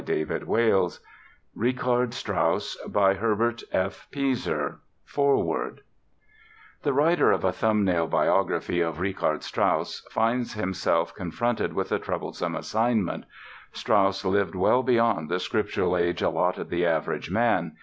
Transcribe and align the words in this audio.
[Illustration: 0.03 0.89
Richard 1.53 2.11
Strauss 2.15 2.75
at 2.83 2.91
the 2.91 3.09
age 3.09 3.17
of 3.71 3.93
39] 4.11 4.75
FOREWORD 5.05 5.81
The 6.81 6.91
writer 6.91 7.31
of 7.31 7.43
a 7.43 7.51
thumb 7.51 7.85
nail 7.85 8.07
biography 8.07 8.81
of 8.81 8.99
Richard 8.99 9.43
Strauss 9.43 9.99
finds 10.09 10.53
himself 10.55 11.13
confronted 11.13 11.73
with 11.73 11.91
a 11.91 11.99
troublesome 11.99 12.55
assignment. 12.55 13.25
Strauss 13.73 14.25
lived 14.25 14.55
well 14.55 14.81
beyond 14.81 15.29
the 15.29 15.39
scriptural 15.39 15.95
age 15.95 16.23
allotted 16.23 16.71
the 16.71 16.83
average 16.83 17.29
man. 17.29 17.77